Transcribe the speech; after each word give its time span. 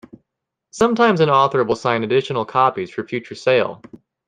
Sometimes 0.71 1.19
an 1.19 1.29
author 1.29 1.63
will 1.63 1.75
sign 1.75 2.03
additional 2.03 2.43
copies 2.43 2.89
for 2.89 3.07
future 3.07 3.35
sale. 3.35 3.83